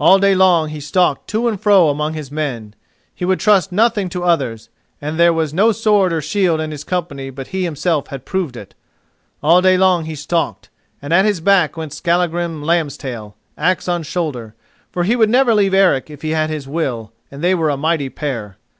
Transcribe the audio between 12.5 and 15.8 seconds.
Lambstail, axe on shoulder, for he would never leave